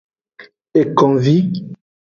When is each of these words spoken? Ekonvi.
Ekonvi. 0.81 1.37